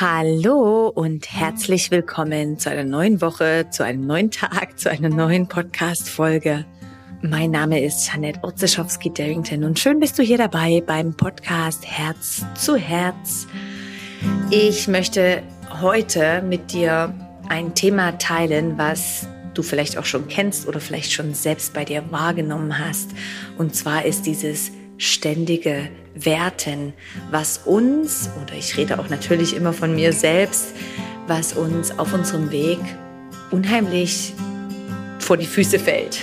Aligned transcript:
Hallo 0.00 0.92
und 0.94 1.28
herzlich 1.28 1.90
willkommen 1.90 2.56
zu 2.56 2.70
einer 2.70 2.84
neuen 2.84 3.20
Woche, 3.20 3.66
zu 3.68 3.82
einem 3.82 4.06
neuen 4.06 4.30
Tag, 4.30 4.78
zu 4.78 4.88
einer 4.88 5.08
neuen 5.08 5.48
Podcast-Folge. 5.48 6.64
Mein 7.20 7.50
Name 7.50 7.82
ist 7.82 8.06
Janette 8.06 8.38
Otzeschowski-Darrington 8.44 9.64
und 9.64 9.80
schön 9.80 9.98
bist 9.98 10.16
du 10.16 10.22
hier 10.22 10.38
dabei 10.38 10.84
beim 10.86 11.16
Podcast 11.16 11.84
Herz 11.84 12.44
zu 12.54 12.76
Herz. 12.76 13.48
Ich 14.50 14.86
möchte 14.86 15.42
heute 15.82 16.42
mit 16.42 16.72
dir 16.72 17.12
ein 17.48 17.74
Thema 17.74 18.16
teilen, 18.18 18.78
was 18.78 19.26
du 19.54 19.64
vielleicht 19.64 19.98
auch 19.98 20.04
schon 20.04 20.28
kennst 20.28 20.68
oder 20.68 20.78
vielleicht 20.78 21.10
schon 21.10 21.34
selbst 21.34 21.74
bei 21.74 21.84
dir 21.84 22.04
wahrgenommen 22.12 22.78
hast. 22.78 23.10
Und 23.56 23.74
zwar 23.74 24.04
ist 24.04 24.26
dieses 24.26 24.70
ständige 24.98 25.88
Werten, 26.14 26.92
was 27.30 27.58
uns, 27.64 28.28
oder 28.42 28.54
ich 28.54 28.76
rede 28.76 28.98
auch 28.98 29.08
natürlich 29.08 29.56
immer 29.56 29.72
von 29.72 29.94
mir 29.94 30.12
selbst, 30.12 30.74
was 31.26 31.52
uns 31.52 31.98
auf 31.98 32.12
unserem 32.12 32.50
Weg 32.50 32.80
unheimlich 33.50 34.34
vor 35.20 35.36
die 35.36 35.46
Füße 35.46 35.78
fällt. 35.78 36.18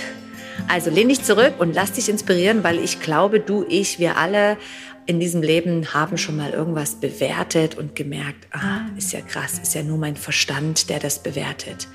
Also 0.68 0.90
lehn 0.90 1.08
dich 1.08 1.22
zurück 1.22 1.54
und 1.58 1.74
lass 1.74 1.92
dich 1.92 2.08
inspirieren, 2.08 2.64
weil 2.64 2.78
ich 2.78 3.00
glaube, 3.00 3.40
du, 3.40 3.64
ich, 3.68 3.98
wir 3.98 4.16
alle 4.16 4.56
in 5.06 5.20
diesem 5.20 5.40
Leben 5.40 5.94
haben 5.94 6.18
schon 6.18 6.36
mal 6.36 6.50
irgendwas 6.50 6.96
bewertet 6.96 7.76
und 7.76 7.94
gemerkt, 7.94 8.48
ah, 8.50 8.80
ist 8.98 9.12
ja 9.12 9.20
krass, 9.20 9.60
ist 9.62 9.74
ja 9.74 9.84
nur 9.84 9.98
mein 9.98 10.16
Verstand, 10.16 10.90
der 10.90 10.98
das 10.98 11.20
bewertet. 11.20 11.86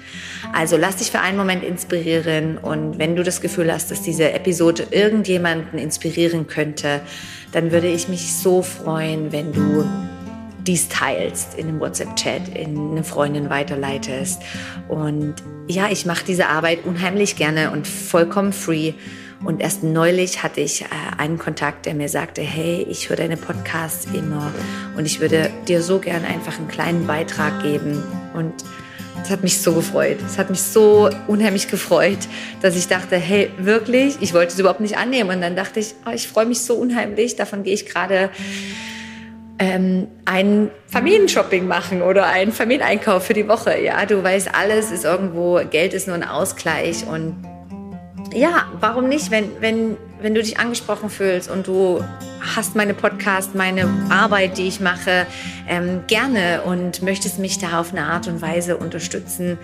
Also 0.54 0.78
lass 0.78 0.98
dich 0.98 1.12
für 1.12 1.20
einen 1.20 1.38
Moment 1.38 1.64
inspirieren 1.64 2.58
und 2.58 3.00
wenn 3.00 3.18
du 3.18 3.24
das 3.24 3.42
Gefühl 3.42 3.72
hast, 3.72 3.92
dass 3.92 4.02
diese 4.02 4.32
Episode 4.32 4.88
irgendjemanden 4.92 5.78
inspirieren 5.78 6.48
könnte, 6.48 7.02
dann 7.52 7.72
würde 7.72 7.90
ich 7.90 8.08
mich 8.08 8.34
so 8.34 8.62
freuen, 8.62 9.34
wenn 9.34 9.52
du 9.52 9.86
dies 10.66 10.88
teilst 10.88 11.56
in 11.56 11.68
einem 11.68 11.80
WhatsApp-Chat, 11.80 12.56
in 12.56 12.92
eine 12.92 13.04
Freundin 13.04 13.50
weiterleitest. 13.50 14.42
Und 14.88 15.36
ja, 15.68 15.90
ich 15.90 16.06
mache 16.06 16.24
diese 16.26 16.48
Arbeit 16.48 16.86
unheimlich 16.86 17.36
gerne 17.36 17.72
und 17.72 17.88
vollkommen 17.88 18.54
free. 18.54 18.94
Und 19.44 19.60
erst 19.60 19.84
neulich 19.84 20.44
hatte 20.44 20.62
ich 20.62 20.84
äh, 20.84 20.86
einen 21.18 21.38
Kontakt, 21.38 21.86
der 21.86 21.96
mir 21.96 22.10
sagte, 22.10 22.42
hey, 22.42 22.86
ich 22.90 23.10
höre 23.10 23.18
deine 23.18 23.38
Podcasts 23.38 24.08
immer 24.14 24.52
und 24.96 25.06
ich 25.06 25.20
würde 25.20 25.50
dir 25.68 25.82
so 25.82 26.00
gern 26.00 26.26
einfach 26.26 26.58
einen 26.60 26.68
kleinen 26.68 27.08
Beitrag 27.08 27.64
geben. 27.64 28.04
Und 28.34 28.54
es 29.24 29.30
hat 29.30 29.44
mich 29.44 29.62
so 29.62 29.74
gefreut. 29.74 30.18
Es 30.26 30.38
hat 30.38 30.50
mich 30.50 30.62
so 30.62 31.10
unheimlich 31.28 31.68
gefreut, 31.68 32.20
dass 32.62 32.76
ich 32.76 32.88
dachte, 32.88 33.18
hey, 33.18 33.52
wirklich? 33.58 34.18
Ich 34.22 34.34
wollte 34.34 34.54
es 34.54 34.60
überhaupt 34.60 34.80
nicht 34.80 34.98
annehmen. 34.98 35.30
Und 35.30 35.42
dann 35.42 35.56
dachte 35.56 35.80
ich, 35.80 35.96
oh, 36.06 36.12
ich 36.14 36.28
freue 36.28 36.46
mich 36.46 36.62
so 36.62 36.76
unheimlich. 36.76 37.36
Davon 37.36 37.64
gehe 37.64 37.74
ich 37.74 37.86
gerade 37.86 38.30
ähm, 39.60 40.08
ein 40.26 40.72
Familienshopping 40.88 41.68
machen 41.68 42.02
oder 42.02 42.26
einen 42.26 42.52
Familieneinkauf 42.52 43.26
für 43.26 43.34
die 43.34 43.48
Woche. 43.48 43.80
Ja, 43.80 44.06
du 44.06 44.24
weißt, 44.24 44.50
alles 44.54 44.92
ist 44.92 45.06
irgendwo, 45.06 45.62
Geld 45.70 45.94
ist 45.94 46.08
nur 46.08 46.16
ein 46.16 46.24
Ausgleich 46.24 47.06
und 47.08 47.36
ja, 48.34 48.68
warum 48.80 49.08
nicht, 49.10 49.32
wenn, 49.32 49.50
wenn, 49.62 49.98
wenn 50.22 50.34
du 50.34 50.42
dich 50.42 50.60
angesprochen 50.60 51.10
fühlst 51.10 51.50
und 51.50 51.68
du 51.68 52.04
hast 52.56 52.76
meine 52.76 52.94
Podcast, 52.94 53.56
meine 53.56 53.88
Arbeit, 54.10 54.58
die 54.58 54.68
ich 54.68 54.80
mache, 54.80 55.28
ähm, 55.68 56.04
gerne 56.08 56.62
und 56.64 57.02
möchtest 57.02 57.40
mich 57.40 57.60
da 57.60 57.80
auf 57.80 57.92
eine 57.92 58.06
Art 58.06 58.28
und 58.28 58.42
Weise 58.42 58.78
unterstützen, 58.78 59.58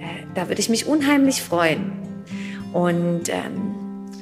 äh, 0.00 0.24
da 0.34 0.48
würde 0.48 0.60
ich 0.60 0.68
mich 0.68 0.86
unheimlich 0.86 1.42
freuen. 1.42 1.92
Und 2.72 3.28
ähm, 3.28 3.79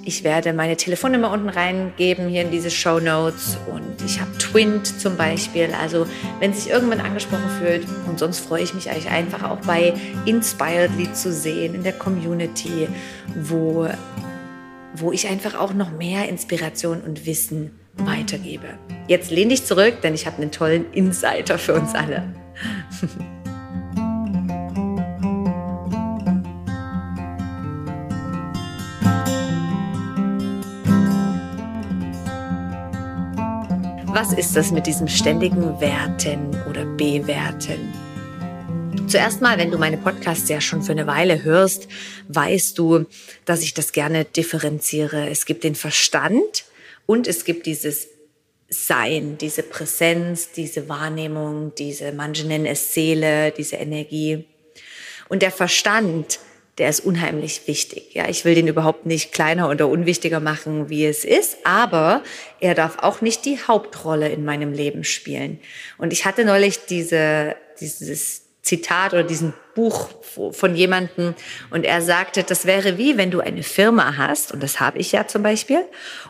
ich 0.09 0.25
werde 0.25 0.55
meine 0.55 0.75
Telefonnummer 0.75 1.31
unten 1.31 1.51
reingeben 1.51 2.29
hier 2.31 2.41
in 2.41 2.51
diese 2.51 2.71
Show 2.71 2.99
Notes 2.99 3.59
und 3.71 4.03
ich 4.07 4.19
habe 4.19 4.31
Twint 4.39 4.87
zum 4.87 5.19
Beispiel. 5.19 5.69
Also 5.79 6.07
wenn 6.41 6.55
sich 6.55 6.71
irgendwann 6.71 7.01
angesprochen 7.01 7.51
fühlt 7.61 7.87
und 8.09 8.19
sonst 8.19 8.39
freue 8.39 8.63
ich 8.63 8.73
mich 8.73 8.89
eigentlich 8.89 9.11
einfach 9.11 9.43
auch 9.43 9.59
bei 9.59 9.93
Inspiredly 10.25 11.13
zu 11.13 11.31
sehen 11.31 11.75
in 11.75 11.83
der 11.83 11.93
Community, 11.93 12.89
wo, 13.37 13.87
wo 14.95 15.13
ich 15.13 15.29
einfach 15.29 15.55
auch 15.61 15.75
noch 15.75 15.91
mehr 15.93 16.27
Inspiration 16.27 17.03
und 17.03 17.27
Wissen 17.27 17.79
weitergebe. 17.97 18.79
Jetzt 19.09 19.31
lehn 19.31 19.51
dich 19.51 19.67
zurück, 19.67 20.01
denn 20.03 20.15
ich 20.15 20.25
habe 20.25 20.41
einen 20.41 20.51
tollen 20.51 20.91
Insider 20.93 21.59
für 21.59 21.75
uns 21.75 21.95
alle. 21.95 22.23
Was 34.21 34.33
ist 34.33 34.57
das 34.57 34.73
mit 34.73 34.89
diesem 34.89 35.07
ständigen 35.07 35.81
Werten 35.81 36.51
oder 36.69 36.85
Bewerten? 36.85 37.95
Zuerst 39.07 39.41
mal, 39.41 39.59
wenn 39.59 39.71
du 39.71 39.79
meine 39.79 39.97
Podcasts 39.97 40.49
ja 40.49 40.61
schon 40.61 40.83
für 40.83 40.91
eine 40.91 41.07
Weile 41.07 41.45
hörst, 41.45 41.87
weißt 42.27 42.77
du, 42.77 43.07
dass 43.45 43.63
ich 43.63 43.75
das 43.75 43.93
gerne 43.93 44.25
differenziere. 44.25 45.31
Es 45.31 45.47
gibt 45.47 45.63
den 45.63 45.77
Verstand 45.77 46.65
und 47.07 47.29
es 47.29 47.45
gibt 47.45 47.67
dieses 47.67 48.09
Sein, 48.69 49.39
diese 49.39 49.63
Präsenz, 49.63 50.51
diese 50.51 50.89
Wahrnehmung, 50.89 51.73
diese, 51.79 52.11
manche 52.11 52.45
nennen 52.45 52.67
es 52.67 52.93
Seele, 52.93 53.53
diese 53.53 53.77
Energie. 53.77 54.47
Und 55.29 55.43
der 55.43 55.53
Verstand 55.53 56.41
der 56.79 56.89
ist 56.89 57.01
unheimlich 57.01 57.67
wichtig. 57.67 58.15
Ja, 58.15 58.29
ich 58.29 58.45
will 58.45 58.55
den 58.55 58.69
überhaupt 58.69 59.05
nicht 59.05 59.33
kleiner 59.33 59.69
oder 59.69 59.89
unwichtiger 59.89 60.41
machen, 60.41 60.89
wie 60.89 61.05
es 61.05 61.25
ist, 61.25 61.59
aber 61.65 62.23
er 62.61 62.75
darf 62.75 62.99
auch 63.01 63.21
nicht 63.21 63.45
die 63.45 63.59
Hauptrolle 63.59 64.29
in 64.29 64.45
meinem 64.45 64.73
Leben 64.73 65.05
spielen. 65.05 65.59
Und 65.99 66.13
ich 66.13 66.25
hatte 66.25 66.45
neulich 66.45 66.87
diese, 66.87 67.57
dieses 67.81 68.43
Zitat 68.63 69.13
oder 69.13 69.25
diesen 69.25 69.55
Buch 69.75 70.09
von 70.53 70.75
jemandem 70.75 71.35
und 71.71 71.85
er 71.85 72.03
sagte, 72.03 72.43
das 72.43 72.67
wäre 72.67 72.99
wie 72.99 73.17
wenn 73.17 73.31
du 73.31 73.41
eine 73.41 73.63
Firma 73.63 74.17
hast, 74.17 74.53
und 74.53 74.63
das 74.63 74.79
habe 74.79 74.99
ich 74.99 75.13
ja 75.13 75.27
zum 75.27 75.43
Beispiel, 75.43 75.85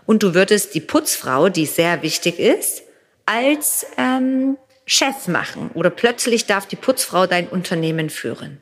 und 0.06 0.22
du 0.22 0.34
würdest 0.34 0.74
die 0.74 0.80
Putzfrau, 0.80 1.48
die 1.48 1.66
sehr 1.66 2.02
wichtig 2.02 2.38
ist, 2.38 2.82
als 3.26 3.86
ähm, 3.96 4.56
Chef 4.86 5.28
machen 5.28 5.70
oder 5.74 5.90
plötzlich 5.90 6.46
darf 6.46 6.66
die 6.66 6.76
Putzfrau 6.76 7.26
dein 7.26 7.48
Unternehmen 7.48 8.08
führen. 8.08 8.60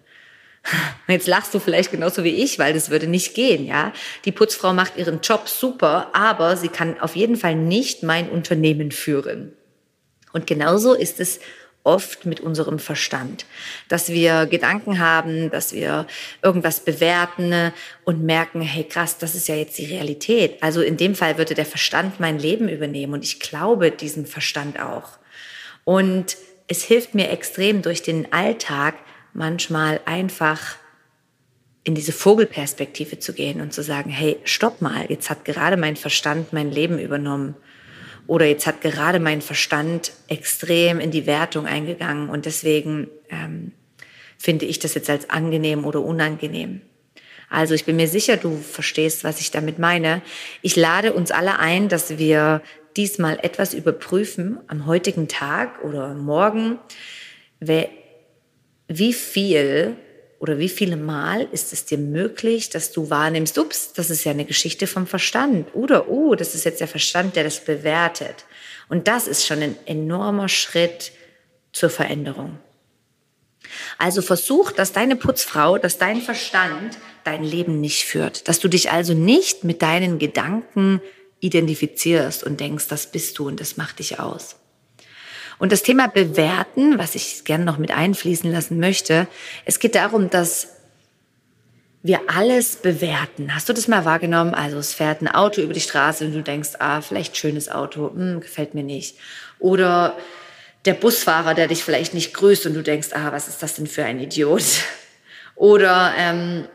Jetzt 1.09 1.27
lachst 1.27 1.54
du 1.54 1.59
vielleicht 1.59 1.91
genauso 1.91 2.25
wie 2.25 2.43
ich, 2.43 2.59
weil 2.59 2.75
das 2.75 2.91
würde 2.91 3.06
nicht 3.06 3.34
gehen, 3.34 3.66
ja. 3.66 3.93
Die 4.25 4.32
Putzfrau 4.32 4.72
macht 4.72 4.97
ihren 4.97 5.21
Job 5.21 5.49
super, 5.49 6.10
aber 6.12 6.56
sie 6.56 6.69
kann 6.69 7.00
auf 7.00 7.16
jeden 7.16 7.37
Fall 7.37 7.54
nicht 7.54 8.03
mein 8.03 8.28
Unternehmen 8.28 8.91
führen. 8.91 9.53
Und 10.32 10.47
genauso 10.47 10.94
ist 10.94 11.21
es 11.21 11.41
oft 11.87 12.27
mit 12.27 12.41
unserem 12.41 12.81
Verstand, 12.81 13.47
dass 13.88 14.09
wir 14.09 14.47
Gedanken 14.47 14.99
haben, 14.99 15.50
dass 15.50 15.72
wir 15.72 16.06
irgendwas 16.43 16.81
bewerten 16.81 17.72
und 18.04 18.25
merken, 18.25 18.60
hey 18.60 18.83
krass, 18.83 19.19
das 19.19 19.37
ist 19.37 19.47
ja 19.47 19.54
jetzt 19.54 19.78
die 19.78 19.87
Realität. 19.87 20.60
Also 20.62 20.83
in 20.83 20.97
dem 20.97 21.15
Fall 21.15 21.38
würde 21.38 21.54
der 21.54 21.65
Verstand 21.65 22.19
mein 22.19 22.41
Leben 22.41 22.69
übernehmen 22.69 23.12
und 23.12 23.25
ich 23.25 23.38
glaube 23.38 23.93
diesem 23.93 24.27
Verstand 24.27 24.81
auch. 24.81 25.19
Und 25.84 26.37
es 26.66 26.83
hilft 26.83 27.15
mir 27.15 27.31
extrem 27.31 27.83
durch 27.83 28.03
den 28.03 28.33
Alltag, 28.33 28.97
manchmal 29.37 30.01
einfach 30.05 30.77
in 31.85 31.95
diese 31.95 32.13
Vogelperspektive 32.13 33.21
zu 33.21 33.33
gehen 33.33 33.61
und 33.61 33.73
zu 33.73 33.83
sagen, 33.83 34.11
hey, 34.11 34.39
stopp 34.45 34.83
mal, 34.83 35.07
jetzt 35.09 35.31
hat 35.31 35.45
gerade 35.45 35.77
mein 35.77 35.95
Verstand 35.95 36.53
mein 36.53 36.71
Leben 36.71 36.99
übernommen. 36.99 37.55
Oder 38.27 38.47
jetzt 38.47 38.67
hat 38.67 38.81
gerade 38.81 39.21
mein 39.21 39.41
Verstand 39.41 40.11
extrem 40.27 40.99
in 40.99 41.13
die 41.13 41.27
Wertung 41.27 41.67
eingegangen 41.67 42.29
und 42.29 42.45
deswegen 42.45 43.07
ähm, 43.31 43.71
finde 44.37 44.67
ich 44.67 44.81
das 44.81 44.95
jetzt 44.95 45.09
als 45.09 45.31
angenehm 45.31 45.85
oder 45.85 46.01
unangenehm. 46.01 46.81
Also 47.49 47.75
ich 47.75 47.85
bin 47.85 47.95
mir 47.95 48.09
sicher, 48.09 48.37
du 48.37 48.57
verstehst, 48.57 49.23
was 49.23 49.41
ich 49.41 49.53
damit 49.53 49.79
meine. 49.79 50.23
Ich 50.63 50.75
lade 50.75 51.13
uns 51.13 51.31
alle 51.31 51.61
ein, 51.61 51.89
dass 51.89 52.19
wir 52.19 52.63
diesmal 52.97 53.39
etwas 53.43 53.75
überprüfen 53.75 54.59
am 54.67 54.87
heutigen 54.87 55.29
Tag 55.29 55.85
oder 55.85 56.15
morgen 56.15 56.81
wie 58.88 59.12
viel 59.12 59.97
oder 60.38 60.59
wie 60.59 60.68
viele 60.68 60.97
Mal 60.97 61.48
ist 61.50 61.72
es 61.72 61.86
dir 61.86 61.98
möglich, 61.98 62.71
dass 62.71 62.92
du 62.92 63.09
wahrnimmst, 63.09 63.59
ups, 63.59 63.92
das 63.94 64.10
ist 64.10 64.24
ja 64.24 64.33
eine 64.33 64.44
Geschichte 64.44 64.86
vom 64.86 65.06
Verstand 65.06 65.74
oder, 65.74 66.09
oh, 66.09 66.34
das 66.34 66.54
ist 66.54 66.65
jetzt 66.65 66.80
der 66.80 66.88
Verstand, 66.88 67.36
der 67.36 67.44
das 67.44 67.65
bewertet. 67.65 68.44
Und 68.88 69.09
das 69.09 69.27
ist 69.27 69.47
schon 69.47 69.62
ein 69.62 69.77
enormer 69.86 70.48
Schritt 70.48 71.12
zur 71.72 71.91
Veränderung. 71.91 72.59
Also 73.98 74.22
versuch, 74.22 74.71
dass 74.72 74.92
deine 74.92 75.16
Putzfrau, 75.16 75.78
dass 75.78 75.98
dein 75.98 76.21
Verstand 76.21 76.98
dein 77.24 77.42
Leben 77.42 77.80
nicht 77.80 78.04
führt, 78.04 78.47
dass 78.47 78.60
du 78.60 78.68
dich 78.68 78.92
also 78.92 79.15
nicht 79.15 79.65
mit 79.65 79.83
deinen 79.83 80.18
Gedanken 80.18 81.00
identifizierst 81.41 82.44
und 82.44 82.60
denkst, 82.60 82.86
das 82.88 83.10
bist 83.10 83.38
du 83.38 83.48
und 83.48 83.60
das 83.60 83.77
macht 83.77 83.98
dich 83.98 84.21
aus. 84.21 84.56
Und 85.59 85.73
das 85.73 85.83
Thema 85.83 86.07
Bewerten, 86.09 86.99
was 86.99 87.15
ich 87.15 87.45
gerne 87.45 87.65
noch 87.65 87.79
mit 87.79 87.91
einfließen 87.91 88.51
lassen 88.51 88.79
möchte, 88.79 89.27
es 89.65 89.79
geht 89.79 89.95
darum, 89.95 90.31
dass 90.31 90.69
wir 92.03 92.21
alles 92.29 92.77
bewerten. 92.77 93.55
Hast 93.55 93.69
du 93.69 93.73
das 93.73 93.89
mal 93.89 94.05
wahrgenommen? 94.05 94.55
Also 94.55 94.79
es 94.79 94.95
fährt 94.95 95.23
ein 95.23 95.29
Auto 95.29 95.61
über 95.61 95.73
die 95.73 95.81
Straße 95.81 96.25
und 96.25 96.35
du 96.35 96.43
denkst, 96.43 96.71
ah, 96.79 97.01
vielleicht 97.01 97.37
schönes 97.37 97.69
Auto, 97.69 98.11
hm, 98.11 98.41
gefällt 98.41 98.75
mir 98.75 98.85
nicht. 98.85 99.17
Oder 99.59 100.17
der 100.85 100.95
Busfahrer, 100.95 101.55
der 101.55 101.67
dich 101.67 101.83
vielleicht 101.83 102.15
nicht 102.15 102.33
grüßt 102.33 102.67
und 102.67 102.75
du 102.75 102.83
denkst, 102.83 103.09
ah, 103.13 103.33
was 103.33 103.49
ist 103.49 103.63
das 103.63 103.75
denn 103.75 103.87
für 103.87 104.05
ein 104.05 104.21
Idiot? 104.21 104.63
Oder 105.57 106.15
ähm, 106.17 106.69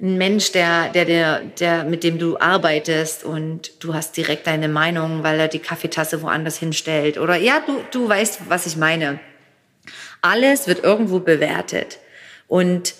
ein 0.00 0.18
Mensch, 0.18 0.52
der, 0.52 0.90
der, 0.90 1.04
der, 1.06 1.40
der, 1.58 1.84
mit 1.84 2.04
dem 2.04 2.18
du 2.18 2.38
arbeitest 2.38 3.24
und 3.24 3.82
du 3.82 3.94
hast 3.94 4.16
direkt 4.16 4.46
deine 4.46 4.68
Meinung, 4.68 5.22
weil 5.22 5.40
er 5.40 5.48
die 5.48 5.58
Kaffeetasse 5.58 6.20
woanders 6.20 6.58
hinstellt. 6.58 7.16
Oder 7.16 7.36
ja, 7.36 7.62
du, 7.66 7.80
du 7.90 8.08
weißt, 8.08 8.40
was 8.48 8.66
ich 8.66 8.76
meine. 8.76 9.18
Alles 10.20 10.66
wird 10.66 10.84
irgendwo 10.84 11.20
bewertet. 11.20 11.98
Und 12.46 12.94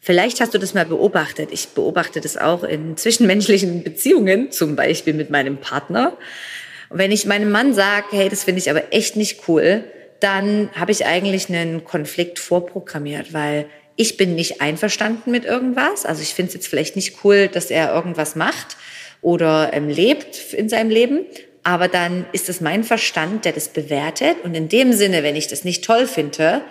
vielleicht 0.00 0.40
hast 0.40 0.54
du 0.54 0.58
das 0.58 0.72
mal 0.72 0.86
beobachtet. 0.86 1.50
Ich 1.52 1.68
beobachte 1.68 2.20
das 2.22 2.38
auch 2.38 2.64
in 2.64 2.96
zwischenmenschlichen 2.96 3.82
Beziehungen, 3.84 4.50
zum 4.50 4.74
Beispiel 4.74 5.12
mit 5.12 5.28
meinem 5.28 5.58
Partner. 5.58 6.16
Und 6.88 6.98
wenn 6.98 7.12
ich 7.12 7.26
meinem 7.26 7.50
Mann 7.50 7.74
sage, 7.74 8.06
hey, 8.10 8.30
das 8.30 8.44
finde 8.44 8.60
ich 8.60 8.70
aber 8.70 8.94
echt 8.94 9.16
nicht 9.16 9.46
cool, 9.48 9.84
dann 10.20 10.70
habe 10.74 10.92
ich 10.92 11.04
eigentlich 11.04 11.50
einen 11.50 11.84
Konflikt 11.84 12.38
vorprogrammiert, 12.38 13.34
weil 13.34 13.66
ich 14.00 14.16
bin 14.16 14.36
nicht 14.36 14.60
einverstanden 14.60 15.32
mit 15.32 15.44
irgendwas. 15.44 16.06
Also 16.06 16.22
ich 16.22 16.32
finde 16.32 16.50
es 16.50 16.54
jetzt 16.54 16.68
vielleicht 16.68 16.94
nicht 16.94 17.24
cool, 17.24 17.48
dass 17.48 17.68
er 17.68 17.92
irgendwas 17.92 18.36
macht 18.36 18.76
oder 19.20 19.72
ähm, 19.72 19.88
lebt 19.88 20.54
in 20.54 20.68
seinem 20.68 20.88
Leben. 20.88 21.26
Aber 21.64 21.88
dann 21.88 22.24
ist 22.32 22.48
es 22.48 22.60
mein 22.60 22.84
Verstand, 22.84 23.44
der 23.44 23.52
das 23.52 23.68
bewertet. 23.70 24.36
Und 24.44 24.54
in 24.54 24.68
dem 24.68 24.92
Sinne, 24.92 25.24
wenn 25.24 25.34
ich 25.34 25.48
das 25.48 25.64
nicht 25.64 25.84
toll 25.84 26.06
finde, 26.06 26.62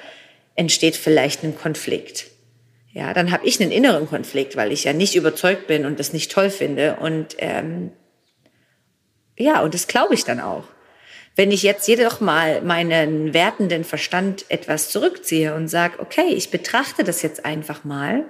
entsteht 0.55 0.95
vielleicht 0.95 1.43
ein 1.43 1.57
Konflikt. 1.57 2.27
Ja, 2.93 3.13
dann 3.13 3.31
habe 3.31 3.45
ich 3.45 3.61
einen 3.61 3.71
inneren 3.71 4.07
Konflikt, 4.07 4.55
weil 4.55 4.71
ich 4.71 4.85
ja 4.85 4.93
nicht 4.93 5.15
überzeugt 5.15 5.67
bin 5.67 5.85
und 5.85 5.99
das 5.99 6.13
nicht 6.13 6.31
toll 6.31 6.49
finde. 6.49 6.95
Und 7.01 7.35
ähm, 7.39 7.91
ja, 9.37 9.61
und 9.61 9.73
das 9.73 9.87
glaube 9.87 10.13
ich 10.13 10.23
dann 10.23 10.39
auch. 10.39 10.63
Wenn 11.37 11.51
ich 11.51 11.61
jetzt 11.61 11.87
jedoch 11.87 12.19
mal 12.19 12.63
meinen 12.63 13.31
wertenden 13.31 13.83
Verstand 13.83 14.45
etwas 14.49 14.89
zurückziehe 14.89 15.53
und 15.53 15.67
sage, 15.67 15.99
okay, 15.99 16.33
ich 16.33 16.49
betrachte 16.49 17.03
das 17.03 17.21
jetzt 17.21 17.45
einfach 17.45 17.83
mal, 17.83 18.25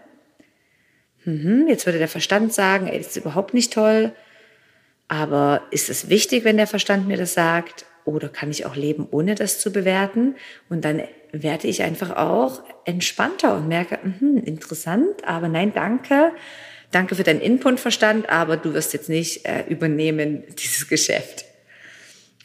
mhm, 1.24 1.68
jetzt 1.70 1.86
würde 1.86 2.00
der 2.00 2.10
Verstand 2.10 2.54
sagen, 2.54 2.88
ey, 2.88 2.98
das 2.98 3.08
ist 3.08 3.16
überhaupt 3.16 3.54
nicht 3.54 3.72
toll, 3.72 4.12
aber 5.08 5.62
ist 5.72 5.90
es 5.90 6.10
wichtig, 6.10 6.44
wenn 6.44 6.58
der 6.58 6.68
Verstand 6.68 7.08
mir 7.08 7.16
das 7.16 7.34
sagt? 7.34 7.86
Oder 8.04 8.28
kann 8.28 8.52
ich 8.52 8.66
auch 8.66 8.76
leben, 8.76 9.08
ohne 9.10 9.36
das 9.36 9.60
zu 9.60 9.72
bewerten? 9.72 10.36
Und 10.68 10.84
dann 10.84 11.02
werde 11.32 11.68
ich 11.68 11.84
einfach 11.84 12.18
auch 12.18 12.62
entspannter 12.84 13.56
und 13.56 13.70
merke, 13.70 14.00
mh, 14.04 14.42
interessant, 14.42 15.26
aber 15.26 15.48
nein, 15.48 15.72
danke. 15.74 16.34
Danke 16.92 17.16
für 17.16 17.24
deinen 17.24 17.42
Input-Verstand, 17.42 18.30
aber 18.30 18.58
du 18.58 18.74
wirst 18.74 18.92
jetzt 18.92 19.08
nicht 19.08 19.46
äh, 19.46 19.64
übernehmen, 19.70 20.44
dieses 20.58 20.90
Geschäft. 20.90 21.47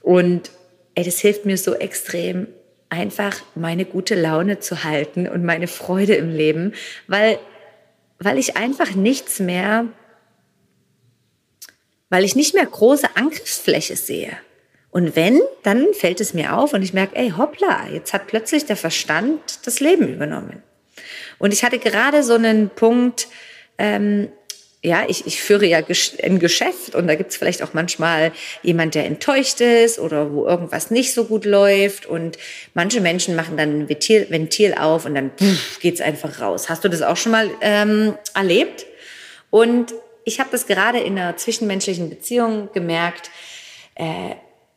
Und 0.03 0.51
ey, 0.95 1.05
das 1.05 1.21
hilft 1.21 1.45
mir 1.45 1.57
so 1.57 1.75
extrem, 1.75 2.49
einfach 2.89 3.41
meine 3.55 3.87
gute 3.87 4.15
Laune 4.15 4.59
zu 4.59 4.85
halten 4.85 5.27
und 5.27 5.45
meine 5.45 5.67
Freude 5.67 6.15
im 6.15 6.31
Leben, 6.31 6.75
weil, 7.07 7.39
weil 8.19 8.37
ich 8.37 8.57
einfach 8.57 8.95
nichts 8.95 9.41
mehr, 9.41 9.87
weil 12.11 12.25
ich 12.25 12.37
nicht 12.37 12.55
mehr 12.55 12.67
große 12.67 13.17
Angriffsfläche 13.17 13.97
sehe. 13.97 14.37
Und 14.91 15.17
wenn, 15.17 15.41
dann 15.63 15.95
fällt 15.95 16.21
es 16.21 16.35
mir 16.35 16.55
auf 16.55 16.75
und 16.75 16.83
ich 16.83 16.93
merke, 16.93 17.17
ey, 17.17 17.31
hoppla, 17.31 17.89
jetzt 17.91 18.13
hat 18.13 18.27
plötzlich 18.27 18.67
der 18.67 18.77
Verstand 18.77 19.67
das 19.67 19.81
Leben 19.81 20.13
übernommen. 20.13 20.63
Und 21.39 21.55
ich 21.55 21.65
hatte 21.65 21.79
gerade 21.79 22.23
so 22.23 22.35
einen 22.35 22.69
Punkt, 22.69 23.29
ähm, 23.79 24.31
ja, 24.85 25.05
ich, 25.07 25.27
ich 25.27 25.41
führe 25.41 25.65
ja 25.65 25.79
ein 25.79 26.39
Geschäft 26.41 26.97
und 26.97 27.07
da 27.07 27.15
gibt's 27.15 27.37
vielleicht 27.37 27.63
auch 27.63 27.73
manchmal 27.73 28.33
jemand, 28.63 28.97
der 28.97 29.07
enttäuscht 29.07 29.61
ist 29.61 30.01
oder 30.01 30.33
wo 30.33 30.45
irgendwas 30.45 30.91
nicht 30.91 31.15
so 31.15 31.25
gut 31.25 31.45
läuft. 31.45 32.05
Und 32.07 32.37
manche 32.75 33.01
Menschen 33.01 33.37
machen 33.37 33.57
dann 33.57 33.83
ein 33.83 33.89
Ventil, 33.89 34.27
Ventil 34.29 34.75
auf 34.75 35.05
und 35.07 35.15
dann 35.15 35.31
pff, 35.37 35.79
geht's 35.79 36.01
einfach 36.01 36.41
raus. 36.41 36.69
Hast 36.69 36.83
du 36.83 36.89
das 36.89 37.03
auch 37.03 37.17
schon 37.17 37.31
mal 37.31 37.49
ähm, 37.61 38.15
erlebt? 38.35 38.87
Und 39.51 39.95
ich 40.25 40.41
habe 40.41 40.51
das 40.51 40.67
gerade 40.67 40.99
in 40.99 41.17
einer 41.17 41.37
zwischenmenschlichen 41.37 42.11
Beziehung 42.11 42.69
gemerkt. 42.73 43.31
Äh, 43.95 44.35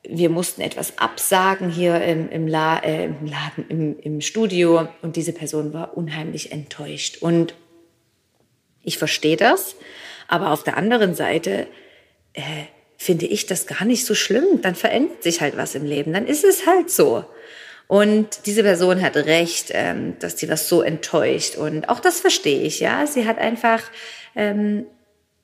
wir 0.08 0.30
mussten 0.30 0.62
etwas 0.62 1.00
absagen 1.00 1.72
hier 1.72 2.00
im, 2.04 2.30
im, 2.30 2.48
La, 2.48 2.78
äh, 2.78 3.06
im 3.06 3.25
Laden, 3.25 3.66
im, 3.69 4.00
im 4.00 4.22
Studio 4.22 4.88
und 5.01 5.16
diese 5.16 5.34
Person 5.34 5.74
war 5.74 5.98
unheimlich 5.98 6.51
enttäuscht. 6.51 7.18
Und 7.22 7.56
ich 8.86 8.98
verstehe 8.98 9.38
das, 9.38 9.76
aber 10.28 10.52
auf 10.52 10.64
der 10.64 10.78
anderen 10.78 11.16
Seite 11.16 11.68
äh, 12.34 12.42
finde 12.98 13.26
ich 13.26 13.46
das 13.46 13.68
gar 13.68 13.86
nicht 13.86 14.06
so 14.06 14.16
schlimm. 14.16 14.62
Dann 14.62 14.76
verändert 14.76 15.24
sich 15.24 15.42
halt 15.42 15.58
was 15.58 15.76
im 15.76 15.86
Leben. 15.86 16.14
Dann 16.14 16.28
ist 16.28 16.44
es 16.44 16.66
halt 16.66 16.90
so. 16.90 17.26
Und 17.88 18.46
diese 18.48 18.64
Person 18.64 19.02
hat 19.02 19.16
recht, 19.16 19.68
ähm, 19.72 20.18
dass 20.20 20.40
sie 20.40 20.50
was 20.50 20.68
so 20.68 20.82
enttäuscht. 20.82 21.56
Und 21.56 21.90
auch 21.90 22.00
das 22.00 22.20
verstehe 22.20 22.62
ich, 22.62 22.80
ja. 22.80 23.06
Sie 23.06 23.28
hat 23.28 23.38
einfach, 23.38 23.84
ähm, 24.36 24.88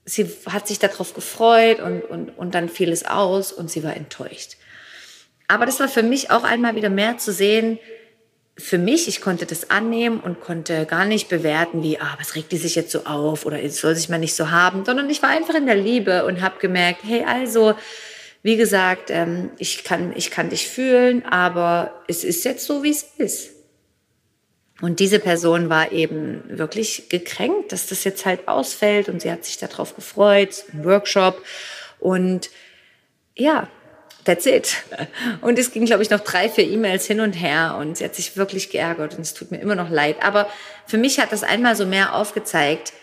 sie 0.05 0.27
hat 0.47 0.67
sich 0.67 0.79
darauf 0.79 1.13
gefreut 1.13 1.79
und, 1.79 2.01
und, 2.01 2.29
und 2.37 2.55
dann 2.55 2.67
fiel 2.67 2.91
es 2.91 3.05
aus 3.05 3.51
und 3.51 3.69
sie 3.69 3.83
war 3.83 3.95
enttäuscht. 3.95 4.57
Aber 5.47 5.65
das 5.65 5.79
war 5.79 5.89
für 5.89 6.03
mich 6.03 6.31
auch 6.31 6.43
einmal 6.43 6.75
wieder 6.75 6.89
mehr 6.89 7.17
zu 7.17 7.31
sehen, 7.31 7.77
für 8.61 8.77
mich, 8.77 9.07
ich 9.07 9.21
konnte 9.21 9.45
das 9.45 9.69
annehmen 9.69 10.19
und 10.19 10.39
konnte 10.39 10.85
gar 10.85 11.05
nicht 11.05 11.29
bewerten, 11.29 11.83
wie, 11.83 11.99
ah, 11.99 12.15
was 12.19 12.35
regt 12.35 12.51
die 12.51 12.57
sich 12.57 12.75
jetzt 12.75 12.91
so 12.91 13.05
auf 13.05 13.45
oder 13.45 13.61
es 13.61 13.77
soll 13.77 13.95
sich 13.95 14.09
mal 14.09 14.19
nicht 14.19 14.35
so 14.35 14.51
haben, 14.51 14.85
sondern 14.85 15.09
ich 15.09 15.21
war 15.21 15.29
einfach 15.29 15.55
in 15.55 15.65
der 15.65 15.75
Liebe 15.75 16.25
und 16.25 16.41
habe 16.41 16.59
gemerkt, 16.59 17.01
hey, 17.03 17.23
also, 17.23 17.73
wie 18.43 18.57
gesagt, 18.57 19.09
ähm, 19.09 19.51
ich, 19.57 19.83
kann, 19.83 20.13
ich 20.15 20.31
kann 20.31 20.49
dich 20.49 20.67
fühlen, 20.67 21.25
aber 21.25 21.93
es 22.07 22.23
ist 22.23 22.45
jetzt 22.45 22.65
so, 22.65 22.83
wie 22.83 22.91
es 22.91 23.03
ist. 23.17 23.51
Und 24.81 24.99
diese 24.99 25.19
Person 25.19 25.69
war 25.69 25.91
eben 25.91 26.43
wirklich 26.47 27.09
gekränkt, 27.09 27.71
dass 27.71 27.87
das 27.87 28.03
jetzt 28.03 28.25
halt 28.25 28.47
ausfällt 28.47 29.09
und 29.09 29.21
sie 29.21 29.31
hat 29.31 29.45
sich 29.45 29.57
darauf 29.57 29.95
gefreut, 29.95 30.65
ein 30.73 30.83
Workshop 30.85 31.43
und 31.99 32.49
ja, 33.35 33.69
That's 34.23 34.45
it. 34.45 34.75
Und 35.41 35.57
es 35.57 35.71
ging, 35.71 35.85
glaube 35.85 36.03
ich, 36.03 36.09
noch 36.09 36.19
drei, 36.19 36.47
vier 36.47 36.67
E-Mails 36.69 37.07
hin 37.07 37.21
und 37.21 37.33
her 37.33 37.77
und 37.79 37.97
sie 37.97 38.05
hat 38.05 38.15
sich 38.15 38.37
wirklich 38.37 38.69
geärgert 38.69 39.15
und 39.15 39.21
es 39.21 39.33
tut 39.33 39.51
mir 39.51 39.57
immer 39.57 39.75
noch 39.75 39.89
leid. 39.89 40.17
Aber 40.21 40.47
für 40.85 40.97
mich 40.97 41.19
hat 41.19 41.31
das 41.31 41.43
einmal 41.43 41.75
so 41.75 41.85
mehr 41.85 42.13
aufgezeigt, 42.13 42.93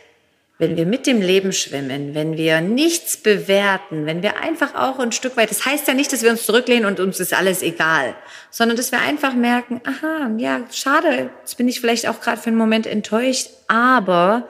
wenn 0.58 0.76
wir 0.76 0.86
mit 0.86 1.06
dem 1.06 1.20
Leben 1.20 1.52
schwimmen, 1.52 2.14
wenn 2.14 2.36
wir 2.36 2.60
nichts 2.60 3.16
bewerten, 3.16 4.06
wenn 4.06 4.22
wir 4.22 4.40
einfach 4.40 4.74
auch 4.74 4.98
ein 4.98 5.12
Stück 5.12 5.36
weit, 5.36 5.50
das 5.52 5.64
heißt 5.64 5.86
ja 5.86 5.94
nicht, 5.94 6.12
dass 6.12 6.22
wir 6.22 6.30
uns 6.30 6.46
zurücklehnen 6.46 6.84
und 6.84 6.98
uns 6.98 7.20
ist 7.20 7.32
alles 7.32 7.62
egal, 7.62 8.16
sondern 8.50 8.76
dass 8.76 8.90
wir 8.90 9.00
einfach 9.00 9.34
merken, 9.34 9.80
aha, 9.84 10.30
ja, 10.36 10.64
schade, 10.72 11.30
jetzt 11.40 11.56
bin 11.56 11.68
ich 11.68 11.80
vielleicht 11.80 12.08
auch 12.08 12.20
gerade 12.20 12.40
für 12.40 12.48
einen 12.48 12.56
Moment 12.56 12.88
enttäuscht, 12.88 13.50
aber 13.68 14.48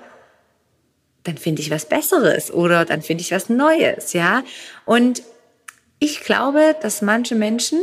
dann 1.25 1.37
finde 1.37 1.61
ich 1.61 1.71
was 1.71 1.87
Besseres 1.87 2.51
oder 2.51 2.87
dann 2.87 3.03
finde 3.03 3.21
ich 3.21 3.31
was 3.31 3.51
Neues, 3.51 4.15
ja. 4.15 4.43
Und 4.87 5.23
ich 5.99 6.21
glaube, 6.21 6.77
dass 6.81 7.03
manche 7.03 7.35
Menschen 7.35 7.81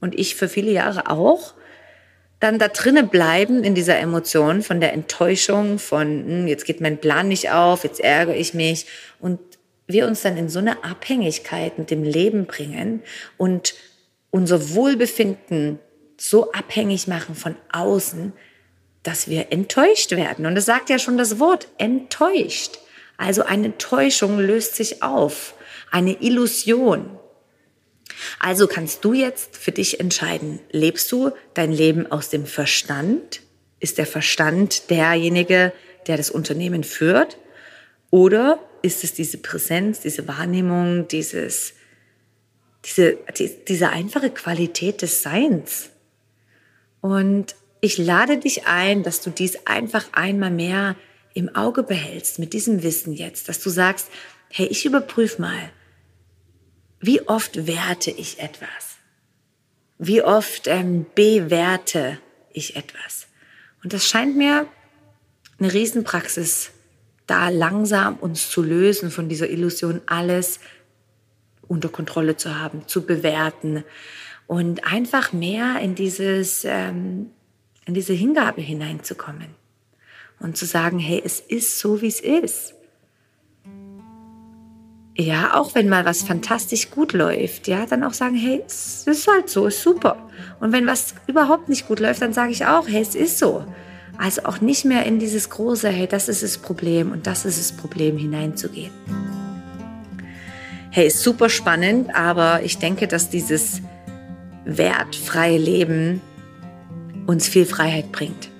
und 0.00 0.18
ich 0.18 0.34
für 0.34 0.48
viele 0.48 0.70
Jahre 0.70 1.10
auch 1.10 1.54
dann 2.40 2.58
da 2.58 2.68
drinne 2.68 3.04
bleiben 3.04 3.64
in 3.64 3.74
dieser 3.74 3.98
Emotion 3.98 4.62
von 4.62 4.80
der 4.80 4.92
Enttäuschung, 4.92 5.78
von 5.78 6.06
hm, 6.06 6.48
jetzt 6.48 6.66
geht 6.66 6.80
mein 6.80 6.98
Plan 6.98 7.28
nicht 7.28 7.50
auf, 7.50 7.84
jetzt 7.84 8.00
ärgere 8.00 8.36
ich 8.36 8.52
mich 8.52 8.86
und 9.20 9.40
wir 9.86 10.06
uns 10.06 10.22
dann 10.22 10.36
in 10.36 10.48
so 10.48 10.58
eine 10.58 10.84
Abhängigkeit 10.84 11.78
mit 11.78 11.90
dem 11.90 12.02
Leben 12.02 12.46
bringen 12.46 13.02
und 13.36 13.74
unser 14.30 14.74
Wohlbefinden 14.74 15.78
so 16.18 16.52
abhängig 16.52 17.06
machen 17.06 17.34
von 17.34 17.56
außen, 17.72 18.32
dass 19.02 19.28
wir 19.28 19.52
enttäuscht 19.52 20.10
werden. 20.10 20.46
Und 20.46 20.56
das 20.56 20.66
sagt 20.66 20.90
ja 20.90 20.98
schon 20.98 21.16
das 21.16 21.38
Wort, 21.38 21.68
enttäuscht. 21.78 22.78
Also 23.16 23.44
eine 23.44 23.78
Täuschung 23.78 24.38
löst 24.38 24.74
sich 24.74 25.02
auf, 25.02 25.54
eine 25.90 26.20
Illusion. 26.20 27.18
Also 28.38 28.66
kannst 28.66 29.04
du 29.04 29.12
jetzt 29.12 29.56
für 29.56 29.72
dich 29.72 30.00
entscheiden, 30.00 30.60
lebst 30.70 31.10
du 31.12 31.32
dein 31.54 31.72
Leben 31.72 32.10
aus 32.10 32.30
dem 32.30 32.46
Verstand? 32.46 33.42
Ist 33.80 33.98
der 33.98 34.06
Verstand 34.06 34.90
derjenige, 34.90 35.72
der 36.06 36.16
das 36.16 36.30
Unternehmen 36.30 36.84
führt? 36.84 37.38
Oder 38.10 38.58
ist 38.82 39.04
es 39.04 39.12
diese 39.12 39.38
Präsenz, 39.38 40.00
diese 40.00 40.26
Wahrnehmung, 40.28 41.08
dieses, 41.08 41.74
diese, 42.84 43.18
die, 43.38 43.50
diese 43.66 43.90
einfache 43.90 44.30
Qualität 44.30 45.02
des 45.02 45.22
Seins? 45.22 45.90
Und 47.00 47.54
ich 47.80 47.98
lade 47.98 48.38
dich 48.38 48.66
ein, 48.66 49.02
dass 49.02 49.20
du 49.20 49.30
dies 49.30 49.66
einfach 49.66 50.06
einmal 50.12 50.50
mehr 50.50 50.96
im 51.34 51.54
Auge 51.54 51.82
behältst 51.82 52.38
mit 52.38 52.52
diesem 52.54 52.82
Wissen 52.82 53.12
jetzt, 53.12 53.48
dass 53.48 53.60
du 53.60 53.68
sagst, 53.68 54.08
hey, 54.48 54.66
ich 54.66 54.86
überprüfe 54.86 55.40
mal, 55.42 55.70
wie 57.00 57.26
oft 57.28 57.66
werte 57.66 58.10
ich 58.10 58.40
etwas? 58.40 58.96
Wie 59.98 60.22
oft 60.22 60.66
ähm, 60.66 61.06
bewerte 61.14 62.18
ich 62.52 62.76
etwas? 62.76 63.28
Und 63.82 63.92
das 63.92 64.06
scheint 64.06 64.36
mir 64.36 64.66
eine 65.58 65.72
Riesenpraxis, 65.72 66.70
da 67.26 67.48
langsam 67.48 68.16
uns 68.16 68.50
zu 68.50 68.62
lösen 68.62 69.10
von 69.10 69.28
dieser 69.28 69.48
Illusion, 69.48 70.00
alles 70.06 70.60
unter 71.68 71.88
Kontrolle 71.88 72.36
zu 72.36 72.58
haben, 72.58 72.86
zu 72.86 73.04
bewerten. 73.06 73.84
und 74.46 74.84
einfach 74.84 75.32
mehr 75.32 75.80
in 75.80 75.96
dieses, 75.96 76.64
ähm, 76.64 77.30
in 77.84 77.94
diese 77.94 78.12
Hingabe 78.12 78.60
hineinzukommen 78.60 79.56
und 80.38 80.56
zu 80.56 80.66
sagen, 80.66 81.00
hey, 81.00 81.20
es 81.24 81.40
ist 81.40 81.80
so, 81.80 82.00
wie 82.00 82.06
es 82.06 82.20
ist. 82.20 82.75
Ja, 85.18 85.54
auch 85.54 85.74
wenn 85.74 85.88
mal 85.88 86.04
was 86.04 86.22
fantastisch 86.22 86.90
gut 86.90 87.14
läuft, 87.14 87.68
ja, 87.68 87.86
dann 87.86 88.04
auch 88.04 88.12
sagen, 88.12 88.36
hey, 88.36 88.62
es 88.66 89.06
ist 89.06 89.26
halt 89.26 89.48
so, 89.48 89.66
ist 89.66 89.80
super. 89.80 90.28
Und 90.60 90.72
wenn 90.72 90.86
was 90.86 91.14
überhaupt 91.26 91.70
nicht 91.70 91.88
gut 91.88 92.00
läuft, 92.00 92.20
dann 92.20 92.34
sage 92.34 92.52
ich 92.52 92.66
auch, 92.66 92.86
hey, 92.86 93.00
es 93.00 93.14
ist 93.14 93.38
so. 93.38 93.64
Also 94.18 94.44
auch 94.44 94.60
nicht 94.60 94.84
mehr 94.84 95.06
in 95.06 95.18
dieses 95.18 95.48
große, 95.48 95.88
hey, 95.88 96.06
das 96.06 96.28
ist 96.28 96.42
das 96.42 96.58
Problem 96.58 97.12
und 97.12 97.26
das 97.26 97.46
ist 97.46 97.58
das 97.58 97.72
Problem 97.72 98.18
hineinzugehen. 98.18 98.90
Hey, 100.90 101.06
ist 101.06 101.22
super 101.22 101.48
spannend, 101.48 102.14
aber 102.14 102.62
ich 102.62 102.76
denke, 102.76 103.08
dass 103.08 103.30
dieses 103.30 103.80
wertfreie 104.66 105.58
Leben 105.58 106.20
uns 107.26 107.48
viel 107.48 107.64
Freiheit 107.64 108.12
bringt. 108.12 108.50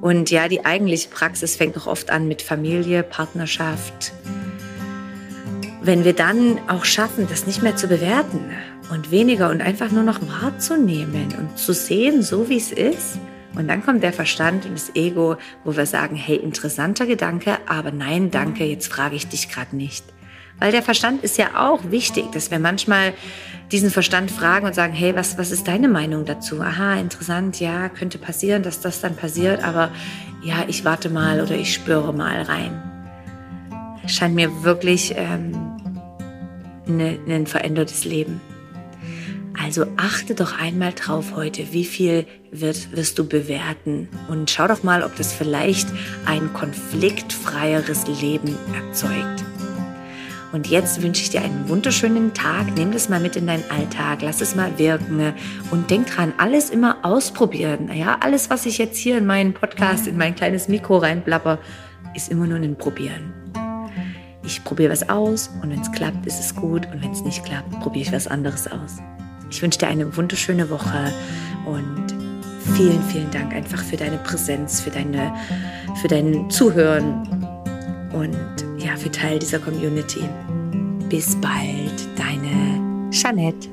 Und 0.00 0.30
ja, 0.30 0.46
die 0.46 0.64
eigentliche 0.64 1.08
Praxis 1.08 1.56
fängt 1.56 1.74
doch 1.74 1.88
oft 1.88 2.10
an 2.10 2.28
mit 2.28 2.42
Familie, 2.42 3.02
Partnerschaft. 3.02 4.12
Wenn 5.84 6.04
wir 6.04 6.12
dann 6.12 6.60
auch 6.68 6.84
schaffen, 6.84 7.26
das 7.28 7.46
nicht 7.46 7.62
mehr 7.62 7.74
zu 7.74 7.88
bewerten 7.88 8.52
und 8.90 9.10
weniger 9.10 9.50
und 9.50 9.60
einfach 9.60 9.90
nur 9.90 10.04
noch 10.04 10.20
wahrzunehmen 10.20 11.34
und 11.36 11.58
zu 11.58 11.72
sehen, 11.72 12.22
so 12.22 12.48
wie 12.48 12.56
es 12.56 12.70
ist, 12.70 13.18
und 13.54 13.68
dann 13.68 13.84
kommt 13.84 14.02
der 14.02 14.12
Verstand 14.12 14.64
und 14.64 14.74
das 14.74 14.94
Ego, 14.94 15.36
wo 15.64 15.76
wir 15.76 15.86
sagen, 15.86 16.16
hey, 16.16 16.36
interessanter 16.36 17.06
Gedanke, 17.06 17.58
aber 17.66 17.90
nein, 17.90 18.30
danke, 18.30 18.64
jetzt 18.64 18.92
frage 18.92 19.16
ich 19.16 19.28
dich 19.28 19.48
gerade 19.48 19.76
nicht. 19.76 20.04
Weil 20.58 20.70
der 20.70 20.82
Verstand 20.82 21.24
ist 21.24 21.36
ja 21.36 21.48
auch 21.56 21.90
wichtig, 21.90 22.30
dass 22.32 22.50
wir 22.50 22.60
manchmal 22.60 23.12
diesen 23.72 23.90
Verstand 23.90 24.30
fragen 24.30 24.66
und 24.66 24.74
sagen, 24.74 24.92
hey, 24.92 25.16
was, 25.16 25.36
was 25.36 25.50
ist 25.50 25.66
deine 25.66 25.88
Meinung 25.88 26.24
dazu? 26.24 26.60
Aha, 26.60 26.94
interessant, 26.94 27.58
ja, 27.58 27.88
könnte 27.88 28.18
passieren, 28.18 28.62
dass 28.62 28.80
das 28.80 29.00
dann 29.00 29.16
passiert, 29.16 29.64
aber 29.64 29.90
ja, 30.42 30.64
ich 30.68 30.84
warte 30.84 31.10
mal 31.10 31.40
oder 31.40 31.56
ich 31.56 31.74
spüre 31.74 32.14
mal 32.14 32.42
rein. 32.42 32.91
Scheint 34.06 34.34
mir 34.34 34.64
wirklich 34.64 35.14
ähm, 35.16 35.52
ne, 36.86 37.18
ein 37.28 37.46
verändertes 37.46 38.04
Leben. 38.04 38.40
Also 39.62 39.86
achte 39.96 40.34
doch 40.34 40.58
einmal 40.58 40.92
drauf 40.92 41.34
heute, 41.36 41.72
wie 41.72 41.84
viel 41.84 42.26
wird, 42.50 42.96
wirst 42.96 43.18
du 43.18 43.28
bewerten 43.28 44.08
und 44.28 44.50
schau 44.50 44.66
doch 44.66 44.82
mal, 44.82 45.02
ob 45.02 45.14
das 45.16 45.32
vielleicht 45.32 45.88
ein 46.26 46.52
konfliktfreieres 46.52 48.06
Leben 48.20 48.56
erzeugt. 48.74 49.44
Und 50.52 50.66
jetzt 50.68 51.02
wünsche 51.02 51.22
ich 51.22 51.30
dir 51.30 51.40
einen 51.40 51.68
wunderschönen 51.68 52.34
Tag. 52.34 52.74
Nimm 52.76 52.92
das 52.92 53.08
mal 53.08 53.20
mit 53.20 53.36
in 53.36 53.46
deinen 53.46 53.64
Alltag, 53.70 54.20
lass 54.20 54.42
es 54.42 54.54
mal 54.54 54.78
wirken 54.78 55.32
und 55.70 55.90
denk 55.90 56.08
dran, 56.08 56.34
alles 56.36 56.68
immer 56.68 56.98
ausprobieren. 57.02 57.90
Ja, 57.94 58.18
alles, 58.20 58.50
was 58.50 58.66
ich 58.66 58.76
jetzt 58.76 58.98
hier 58.98 59.16
in 59.16 59.24
meinen 59.24 59.54
Podcast, 59.54 60.06
in 60.06 60.18
mein 60.18 60.34
kleines 60.34 60.68
Mikro 60.68 60.98
reinblapper, 60.98 61.58
ist 62.14 62.30
immer 62.30 62.46
nur 62.46 62.58
ein 62.58 62.76
Probieren. 62.76 63.41
Ich 64.44 64.64
probiere 64.64 64.92
was 64.92 65.08
aus 65.08 65.50
und 65.62 65.70
wenn 65.70 65.80
es 65.80 65.90
klappt, 65.92 66.26
ist 66.26 66.40
es 66.40 66.54
gut 66.54 66.86
und 66.86 67.02
wenn 67.02 67.12
es 67.12 67.22
nicht 67.22 67.44
klappt, 67.44 67.70
probiere 67.80 68.06
ich 68.06 68.12
was 68.12 68.26
anderes 68.26 68.66
aus. 68.66 68.98
Ich 69.50 69.62
wünsche 69.62 69.78
dir 69.78 69.88
eine 69.88 70.16
wunderschöne 70.16 70.68
Woche 70.70 71.12
und 71.66 72.06
vielen, 72.76 73.02
vielen 73.04 73.30
Dank 73.30 73.54
einfach 73.54 73.82
für 73.82 73.96
deine 73.96 74.18
Präsenz, 74.18 74.80
für, 74.80 74.90
deine, 74.90 75.32
für 76.00 76.08
dein 76.08 76.48
Zuhören 76.50 77.46
und 78.12 78.82
ja, 78.82 78.96
für 78.96 79.10
Teil 79.10 79.38
dieser 79.38 79.58
Community. 79.58 80.28
Bis 81.08 81.36
bald, 81.36 82.08
deine 82.16 83.10
Jeanette. 83.10 83.71